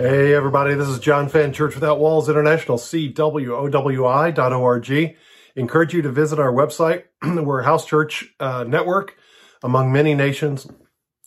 [0.00, 3.58] Hey, everybody, this is John Fenn, Church Without Walls International, CWOWI.org.
[5.56, 7.04] Encourage you to visit our website.
[7.22, 9.18] We're a house church uh, network
[9.62, 10.66] among many nations,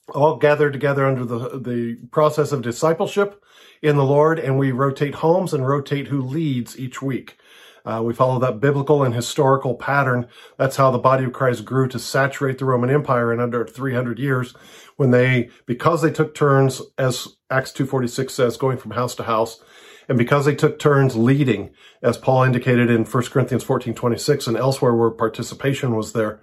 [0.09, 3.43] all gathered together under the, the process of discipleship
[3.83, 7.37] in the Lord, and we rotate homes and rotate who leads each week.
[7.85, 10.27] Uh, we follow that biblical and historical pattern.
[10.57, 14.19] That's how the body of Christ grew to saturate the Roman Empire in under 300
[14.19, 14.55] years
[14.95, 19.61] when they, because they took turns, as Acts 2.46 says, going from house to house,
[20.07, 24.93] and because they took turns leading, as Paul indicated in 1 Corinthians 14.26 and elsewhere
[24.93, 26.41] where participation was there,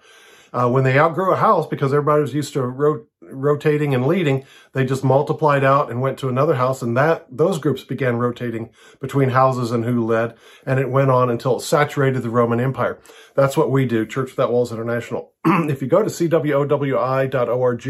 [0.52, 4.44] uh, when they outgrew a house, because everybody was used to ro- rotating and leading,
[4.72, 8.70] they just multiplied out and went to another house, and that those groups began rotating
[9.00, 10.34] between houses and who led,
[10.66, 13.00] and it went on until it saturated the Roman Empire.
[13.34, 15.32] That's what we do, Church Without Walls International.
[15.44, 17.86] if you go to cwowi.org,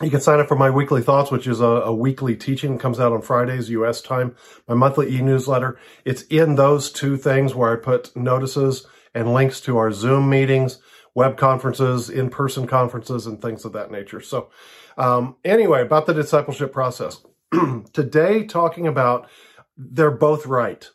[0.00, 2.80] you can sign up for my weekly thoughts, which is a, a weekly teaching that
[2.80, 4.00] comes out on Fridays, U.S.
[4.00, 4.36] time.
[4.68, 5.76] My monthly e-newsletter.
[6.04, 10.78] It's in those two things where I put notices and links to our Zoom meetings,
[11.18, 14.20] web conferences, in-person conferences, and things of that nature.
[14.20, 14.50] So
[14.96, 17.26] um, anyway, about the discipleship process.
[17.92, 19.28] Today, talking about
[19.76, 20.88] they're both right.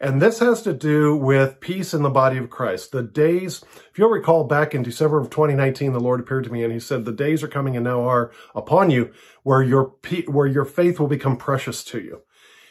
[0.00, 2.90] And this has to do with peace in the body of Christ.
[2.90, 6.64] The days, if you'll recall back in December of 2019, the Lord appeared to me
[6.64, 9.12] and he said, the days are coming and now are upon you
[9.44, 9.94] where your,
[10.26, 12.22] where your faith will become precious to you.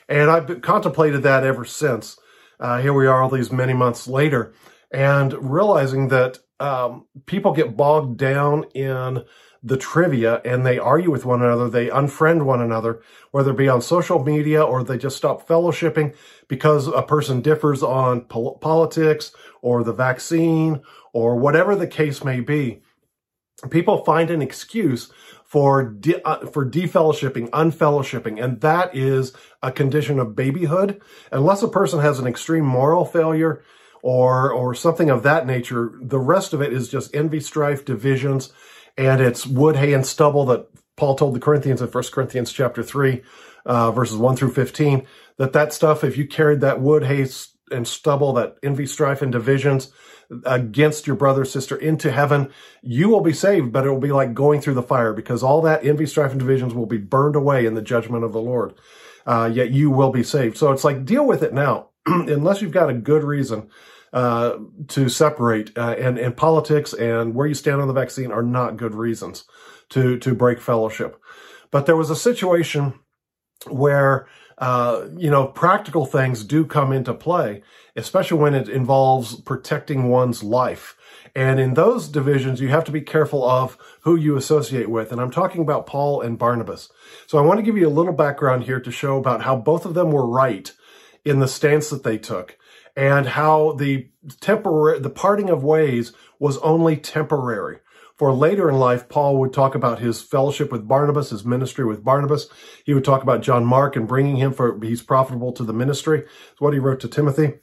[0.09, 2.19] And I've contemplated that ever since.
[2.59, 4.53] Uh, here we are all these many months later
[4.91, 9.23] and realizing that um, people get bogged down in
[9.63, 11.69] the trivia and they argue with one another.
[11.69, 16.15] They unfriend one another, whether it be on social media or they just stop fellowshipping
[16.47, 20.81] because a person differs on pol- politics or the vaccine
[21.13, 22.81] or whatever the case may be.
[23.69, 25.11] People find an excuse
[25.43, 31.01] for de- uh, for defellowshipping, unfellowshipping, and that is a condition of babyhood.
[31.31, 33.63] Unless a person has an extreme moral failure
[34.07, 38.53] or or something of that nature, the rest of it is just envy, strife, divisions,
[38.97, 42.81] and it's wood, hay, and stubble that Paul told the Corinthians in 1 Corinthians chapter
[42.81, 43.21] 3,
[43.65, 45.05] uh, verses 1 through 15,
[45.39, 47.27] that that stuff, if you carried that wood, hay,
[47.69, 49.91] and stubble, that envy, strife, and divisions
[50.45, 52.49] against your brother, sister into heaven,
[52.81, 55.61] you will be saved, but it will be like going through the fire because all
[55.63, 58.73] that envy, strife, and divisions will be burned away in the judgment of the Lord.
[59.25, 60.55] Uh, yet you will be saved.
[60.55, 61.89] So it's like, deal with it now.
[62.05, 63.69] Unless you've got a good reason
[64.13, 64.57] uh,
[64.87, 65.77] to separate.
[65.77, 69.45] Uh, and, and politics and where you stand on the vaccine are not good reasons
[69.89, 71.21] to, to break fellowship.
[71.71, 72.93] But there was a situation
[73.69, 77.63] where, uh, you know, practical things do come into play,
[77.95, 80.95] especially when it involves protecting one's life.
[81.35, 85.11] And in those divisions, you have to be careful of who you associate with.
[85.11, 86.89] And I'm talking about Paul and Barnabas.
[87.27, 89.85] So I want to give you a little background here to show about how both
[89.85, 90.71] of them were right
[91.25, 92.57] in the stance that they took
[92.97, 94.09] and how the
[94.41, 97.77] temporary, the parting of ways was only temporary.
[98.17, 102.03] For later in life, Paul would talk about his fellowship with Barnabas, his ministry with
[102.03, 102.49] Barnabas.
[102.83, 106.25] He would talk about John Mark and bringing him for he's profitable to the ministry.
[106.51, 107.59] It's what he wrote to Timothy.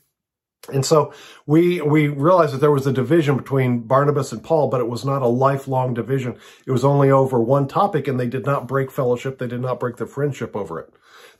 [0.72, 1.12] And so
[1.46, 5.04] we we realized that there was a division between Barnabas and Paul, but it was
[5.04, 6.38] not a lifelong division.
[6.66, 9.38] It was only over one topic, and they did not break fellowship.
[9.38, 10.94] They did not break their friendship over it.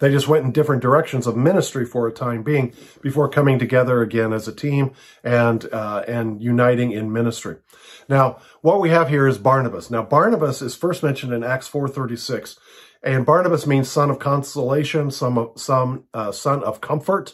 [0.04, 4.02] They just went in different directions of ministry for a time being before coming together
[4.02, 4.92] again as a team
[5.22, 7.56] and uh, and uniting in ministry.
[8.06, 9.90] Now, what we have here is Barnabas.
[9.90, 12.58] Now, Barnabas is first mentioned in Acts 4:36,
[13.02, 17.32] and Barnabas means son of consolation, some some uh, son of comfort.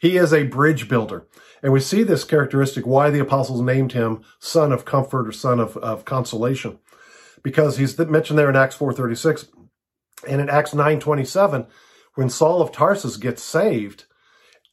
[0.00, 1.24] He is a bridge builder.
[1.62, 5.60] And we see this characteristic why the apostles named him son of comfort or son
[5.60, 6.80] of, of consolation.
[7.44, 9.50] Because he's mentioned there in Acts 4.36
[10.26, 11.68] and in Acts 9.27,
[12.18, 14.06] when Saul of Tarsus gets saved,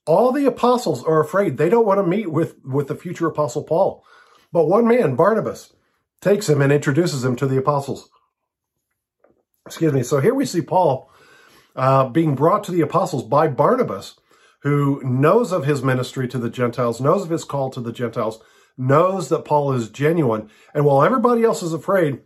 [0.08, 1.58] all the apostles are afraid.
[1.58, 4.04] They don't want to meet with, with the future apostle Paul.
[4.52, 5.72] But one man, Barnabas,
[6.22, 8.10] takes him and introduces him to the apostles.
[9.68, 10.02] Excuse me.
[10.02, 11.08] So here we see Paul
[11.76, 14.20] uh, being brought to the apostles by Barnabas,
[14.64, 18.42] who knows of his ministry to the Gentiles, knows of his call to the Gentiles,
[18.76, 20.50] knows that Paul is genuine.
[20.74, 22.22] And while everybody else is afraid,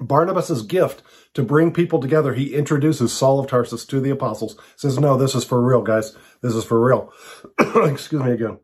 [0.00, 1.02] Barnabas's gift
[1.34, 4.56] to bring people together, he introduces Saul of Tarsus to the apostles.
[4.76, 6.16] Says, no, this is for real, guys.
[6.42, 7.12] This is for real.
[7.58, 8.58] Excuse me again.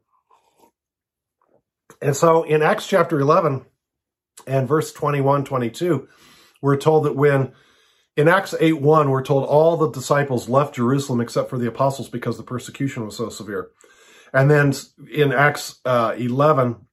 [2.02, 3.64] And so in Acts chapter 11
[4.46, 6.08] and verse 21, 22,
[6.60, 7.52] we're told that when
[8.16, 12.08] in Acts 8, 1, we're told all the disciples left Jerusalem except for the apostles
[12.08, 13.70] because the persecution was so severe.
[14.32, 14.72] And then
[15.12, 16.85] in Acts uh, 11,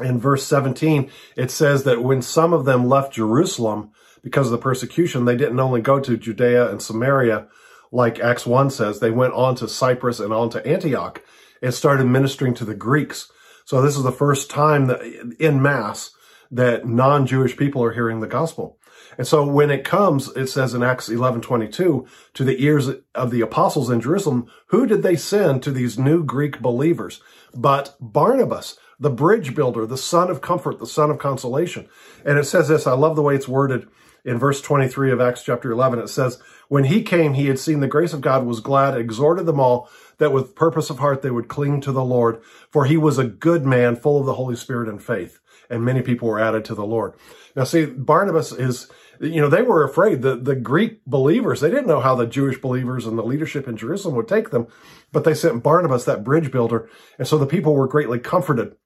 [0.00, 3.90] in verse 17, it says that when some of them left Jerusalem
[4.22, 7.46] because of the persecution, they didn't only go to Judea and Samaria,
[7.92, 11.22] like Acts 1 says, they went on to Cyprus and on to Antioch
[11.62, 13.30] and started ministering to the Greeks.
[13.64, 15.00] So this is the first time that
[15.38, 16.10] in mass
[16.50, 18.78] that non-Jewish people are hearing the gospel.
[19.16, 23.30] And so when it comes, it says in Acts 11, 22, to the ears of
[23.30, 27.20] the apostles in Jerusalem, who did they send to these new Greek believers?
[27.54, 31.88] But Barnabas, the bridge builder, the son of comfort, the son of consolation.
[32.24, 33.88] And it says this, I love the way it's worded
[34.24, 35.98] in verse 23 of Acts chapter 11.
[35.98, 39.46] It says, when he came, he had seen the grace of God, was glad, exhorted
[39.46, 39.88] them all
[40.18, 43.24] that with purpose of heart they would cling to the Lord, for he was a
[43.24, 45.40] good man, full of the Holy Spirit and faith.
[45.68, 47.14] And many people were added to the Lord.
[47.56, 48.88] Now see, Barnabas is,
[49.20, 50.22] you know, they were afraid.
[50.22, 53.76] The, the Greek believers, they didn't know how the Jewish believers and the leadership in
[53.76, 54.66] Jerusalem would take them,
[55.12, 56.88] but they sent Barnabas, that bridge builder.
[57.18, 58.76] And so the people were greatly comforted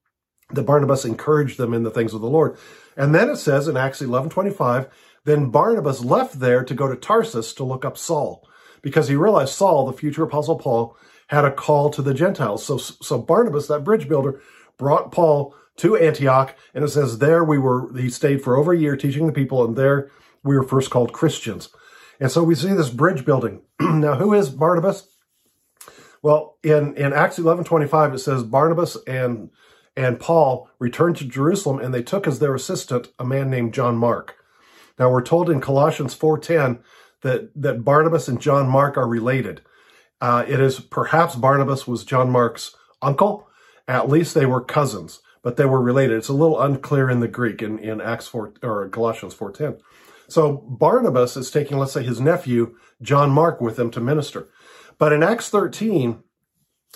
[0.51, 2.57] that Barnabas encouraged them in the things of the Lord.
[2.97, 4.89] And then it says in Acts 11, 25,
[5.25, 8.49] then Barnabas left there to go to Tarsus to look up Saul
[8.83, 10.97] because he realized Saul, the future apostle Paul,
[11.29, 12.65] had a call to the Gentiles.
[12.65, 14.41] So, so Barnabas, that bridge builder,
[14.79, 18.79] brought Paul to Antioch, and it says there we were, he stayed for over a
[18.79, 20.11] year teaching the people, and there
[20.43, 21.69] we were first called Christians.
[22.21, 23.63] And so we see this bridge building.
[23.81, 25.09] now, who is Barnabas?
[26.23, 29.51] Well, in, in Acts 11, 25, it says Barnabas and,
[29.99, 33.97] and Paul returned to Jerusalem, and they took as their assistant a man named John
[33.97, 34.37] Mark.
[34.97, 36.79] Now, we're told in Colossians 4.10
[37.23, 39.61] that, that Barnabas and John Mark are related.
[40.21, 43.49] Uh, it is perhaps Barnabas was John Mark's uncle.
[43.89, 46.19] At least they were cousins, but they were related.
[46.19, 49.81] It's a little unclear in the Greek in, in Acts 4 or Colossians 4.10.
[50.29, 54.49] So Barnabas is taking, let's say, his nephew, John Mark, with him to minister.
[54.97, 56.23] But in Acts 13,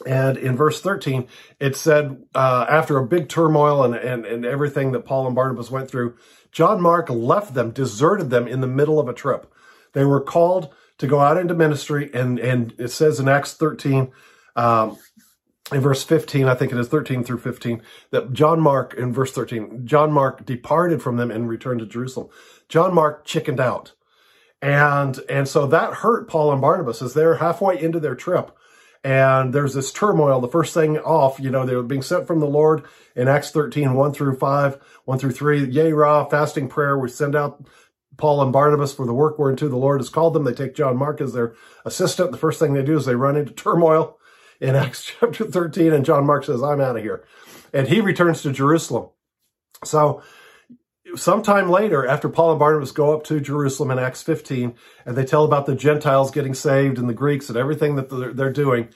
[0.07, 1.29] and in verse 13,
[1.61, 5.71] it said, uh, after a big turmoil and, and, and everything that Paul and Barnabas
[5.71, 6.17] went through,
[6.51, 9.53] John Mark left them, deserted them in the middle of a trip.
[9.93, 12.11] They were called to go out into ministry.
[12.13, 14.11] And, and it says in Acts 13,
[14.57, 14.99] um,
[15.71, 19.33] in verse 15, I think it is 13 through 15, that John Mark, in verse
[19.33, 22.29] 13, John Mark departed from them and returned to Jerusalem.
[22.69, 23.93] John Mark chickened out.
[24.61, 28.57] And, and so that hurt Paul and Barnabas as they're halfway into their trip.
[29.05, 30.41] And there's this turmoil.
[30.41, 32.85] The first thing off, you know, they were being sent from the Lord
[33.17, 35.65] in Acts 13, 1 through 5, 1 through 3.
[35.65, 36.97] Yea, Rah, fasting prayer.
[36.97, 37.67] We send out
[38.17, 40.45] Paul and Barnabas for the work whereunto the Lord has called them.
[40.45, 41.55] They take John Mark as their
[41.85, 42.31] assistant.
[42.31, 44.19] The first thing they do is they run into turmoil
[44.61, 47.25] in Acts chapter 13, and John Mark says, I'm out of here.
[47.73, 49.09] And he returns to Jerusalem.
[49.85, 50.23] So
[51.17, 54.75] sometime later, after Paul and Barnabas go up to Jerusalem in Acts 15,
[55.07, 58.33] and they tell about the Gentiles getting saved and the Greeks and everything that they're,
[58.33, 58.89] they're doing,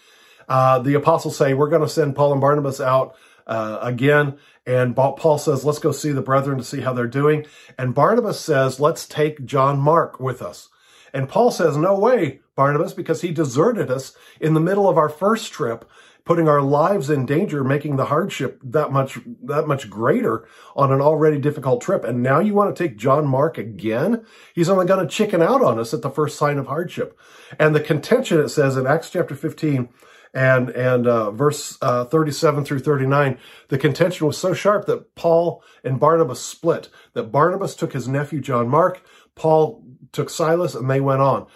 [0.48, 3.16] uh, the apostles say, we're going to send Paul and Barnabas out
[3.46, 4.38] uh, again.
[4.66, 7.46] And Paul says, let's go see the brethren to see how they're doing.
[7.78, 10.68] And Barnabas says, let's take John Mark with us.
[11.12, 15.08] And Paul says, no way, Barnabas, because he deserted us in the middle of our
[15.08, 15.88] first trip,
[16.26, 21.00] putting our lives in danger, making the hardship that much, that much greater on an
[21.00, 22.04] already difficult trip.
[22.04, 24.26] And now you want to take John Mark again?
[24.52, 27.18] He's only going to chicken out on us at the first sign of hardship.
[27.58, 29.88] And the contention, it says in Acts chapter 15,
[30.34, 35.62] and and uh, verse uh, 37 through 39, the contention was so sharp that Paul
[35.82, 36.90] and Barnabas split.
[37.14, 39.00] That Barnabas took his nephew John Mark,
[39.34, 39.82] Paul
[40.16, 41.46] took Silas, and they went on.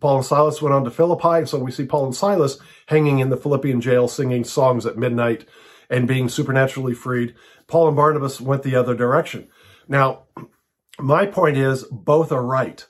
[0.00, 3.30] Paul and Silas went on to Philippi, so we see Paul and Silas hanging in
[3.30, 5.46] the Philippian jail singing songs at midnight
[5.88, 7.34] and being supernaturally freed.
[7.68, 9.48] Paul and Barnabas went the other direction.
[9.86, 10.24] Now,
[10.98, 12.84] my point is both are right.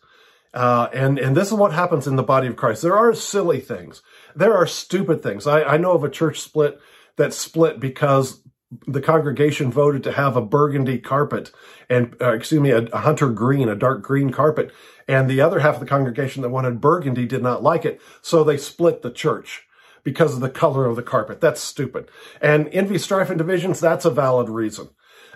[0.54, 2.80] Uh, and, and this is what happens in the body of Christ.
[2.80, 4.00] There are silly things
[4.36, 5.46] there are stupid things.
[5.46, 6.78] I, I know of a church split
[7.16, 8.42] that split because
[8.86, 11.50] the congregation voted to have a burgundy carpet
[11.88, 14.72] and, uh, excuse me, a, a, hunter green, a dark green carpet.
[15.08, 18.00] And the other half of the congregation that wanted burgundy did not like it.
[18.22, 19.66] So they split the church
[20.02, 21.40] because of the color of the carpet.
[21.40, 22.08] That's stupid.
[22.40, 24.90] And envy, strife, and divisions, that's a valid reason.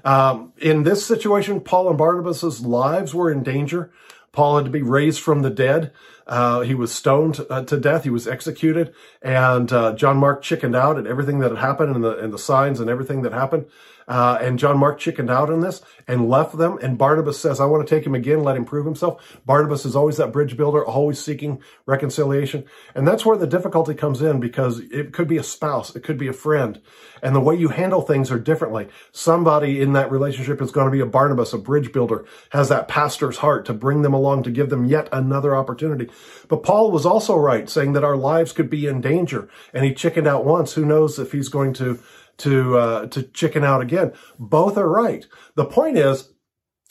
[0.04, 3.92] Um, in this situation, Paul and Barnabas's lives were in danger.
[4.32, 5.92] Paul had to be raised from the dead.
[6.30, 8.04] Uh, he was stoned uh, to death.
[8.04, 8.94] He was executed.
[9.20, 12.38] And uh, John Mark chickened out at everything that had happened and the, and the
[12.38, 13.66] signs and everything that happened.
[14.10, 16.78] Uh, and John Mark chickened out on this and left them.
[16.82, 19.38] And Barnabas says, I want to take him again, let him prove himself.
[19.46, 22.64] Barnabas is always that bridge builder, always seeking reconciliation.
[22.96, 26.18] And that's where the difficulty comes in because it could be a spouse, it could
[26.18, 26.82] be a friend.
[27.22, 28.88] And the way you handle things are differently.
[29.12, 32.88] Somebody in that relationship is going to be a Barnabas, a bridge builder, has that
[32.88, 36.10] pastor's heart to bring them along, to give them yet another opportunity.
[36.48, 39.48] But Paul was also right, saying that our lives could be in danger.
[39.72, 40.72] And he chickened out once.
[40.72, 42.00] Who knows if he's going to
[42.40, 44.12] to uh, to chicken out again.
[44.38, 45.24] Both are right.
[45.54, 46.32] The point is,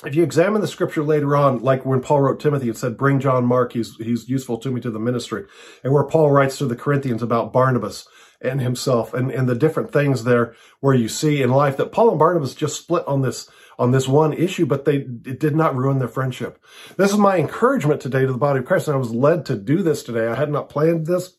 [0.05, 3.19] if you examine the scripture later on, like when Paul wrote Timothy and said, "Bring
[3.19, 5.45] John Mark; he's he's useful to me to the ministry,"
[5.83, 8.07] and where Paul writes to the Corinthians about Barnabas
[8.41, 12.11] and himself and and the different things there where you see in life that Paul
[12.11, 15.75] and Barnabas just split on this on this one issue, but they it did not
[15.75, 16.63] ruin their friendship.
[16.97, 19.55] This is my encouragement today to the body of Christ, and I was led to
[19.55, 20.27] do this today.
[20.27, 21.33] I had not planned this.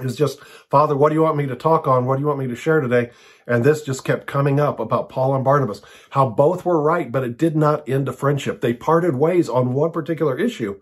[0.00, 2.06] It's just, Father, what do you want me to talk on?
[2.06, 3.10] What do you want me to share today?
[3.46, 7.24] And this just kept coming up about Paul and Barnabas, how both were right, but
[7.24, 8.60] it did not end a friendship.
[8.62, 10.80] They parted ways on one particular issue.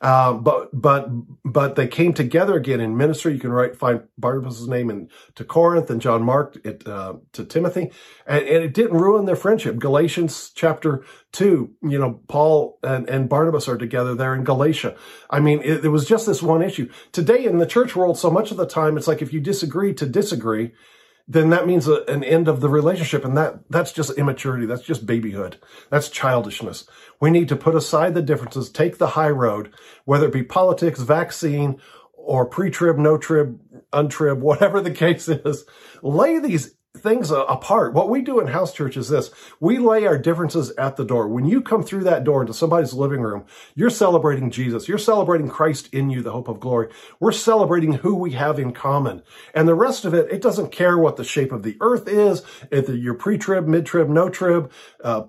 [0.00, 1.08] Uh, but but
[1.44, 3.34] but they came together again in ministry.
[3.34, 7.44] You can write find Barnabas' name in to Corinth and John Mark it uh, to
[7.44, 7.90] Timothy,
[8.26, 9.78] and, and, it didn't ruin their friendship.
[9.78, 14.96] Galatians chapter two, you know, Paul and, and Barnabas are together there in Galatia.
[15.30, 16.90] I mean, it, it was just this one issue.
[17.12, 19.94] Today in the church world, so much of the time, it's like if you disagree
[19.94, 20.72] to disagree,
[21.28, 23.24] then that means a, an end of the relationship.
[23.24, 24.66] And that, that's just immaturity.
[24.66, 25.58] That's just babyhood.
[25.90, 26.86] That's childishness.
[27.20, 31.00] We need to put aside the differences, take the high road, whether it be politics,
[31.00, 31.80] vaccine,
[32.12, 33.60] or pre-trib, no-trib,
[33.92, 35.64] untrib, whatever the case is.
[36.02, 37.94] Lay these things apart.
[37.94, 39.30] What we do in house church is this.
[39.60, 41.28] We lay our differences at the door.
[41.28, 44.88] When you come through that door into somebody's living room, you're celebrating Jesus.
[44.88, 46.88] You're celebrating Christ in you, the hope of glory.
[47.20, 49.22] We're celebrating who we have in common.
[49.54, 52.42] And the rest of it, it doesn't care what the shape of the earth is,
[52.70, 54.70] if you're pre-trib, mid-trib, no-trib,
[55.02, 55.24] uh,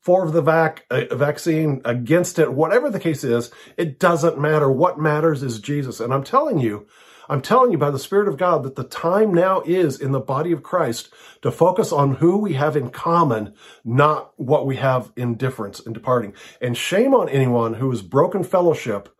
[0.00, 4.70] for the vac, uh, vaccine, against it, whatever the case is, it doesn't matter.
[4.70, 6.00] What matters is Jesus.
[6.00, 6.86] And I'm telling you,
[7.30, 10.20] I'm telling you by the Spirit of God that the time now is in the
[10.20, 10.97] body of Christ
[11.42, 15.92] to focus on who we have in common, not what we have in difference in
[15.92, 16.34] departing.
[16.60, 19.14] And shame on anyone who has broken fellowship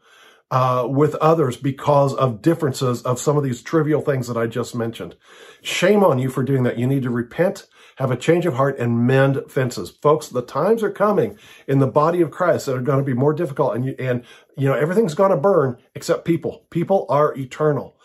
[0.50, 4.74] uh, with others because of differences of some of these trivial things that I just
[4.74, 5.14] mentioned.
[5.62, 6.78] Shame on you for doing that.
[6.78, 7.66] You need to repent,
[7.96, 9.90] have a change of heart, and mend fences.
[9.90, 13.14] Folks, the times are coming in the body of Christ that are going to be
[13.14, 14.24] more difficult and, you, and,
[14.56, 16.66] you know, everything's going to burn except people.
[16.70, 17.98] People are eternal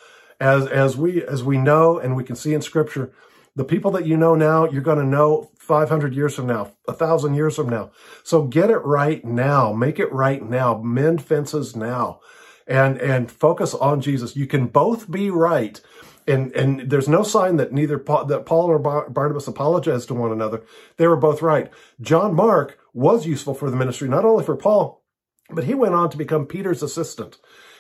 [0.43, 3.13] as as we as we know and we can see in scripture
[3.55, 6.93] the people that you know now you're going to know 500 years from now a
[6.93, 7.91] thousand years from now.
[8.23, 9.73] So get it right now.
[9.73, 10.77] Make it right now.
[10.81, 12.19] Mend fences now.
[12.65, 14.35] And and focus on jesus.
[14.35, 15.79] You can both be right.
[16.25, 20.31] And and there's no sign that neither paul, that paul or barnabas apologized to one
[20.31, 20.63] another.
[20.97, 21.69] They were both right.
[21.99, 25.03] John mark was useful for the ministry not only for paul
[25.49, 27.37] but he went on to become peter's assistant.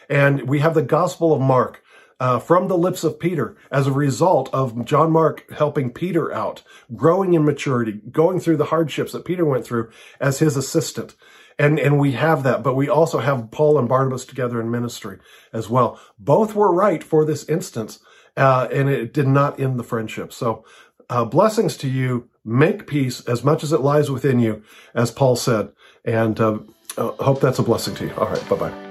[0.09, 1.82] And we have the gospel of mark
[2.19, 6.63] uh, from the lips of Peter as a result of John Mark helping Peter out,
[6.95, 9.89] growing in maturity, going through the hardships that Peter went through
[10.19, 11.15] as his assistant.
[11.59, 15.19] And, and we have that, but we also have Paul and Barnabas together in ministry
[15.51, 15.99] as well.
[16.17, 17.99] Both were right for this instance,
[18.35, 20.33] uh, and it did not end the friendship.
[20.33, 20.65] So,
[21.09, 22.29] uh, blessings to you.
[22.43, 24.63] Make peace as much as it lies within you,
[24.95, 25.71] as Paul said.
[26.03, 26.59] And, uh,
[26.97, 28.13] hope that's a blessing to you.
[28.15, 28.49] All right.
[28.49, 28.82] Bye bye.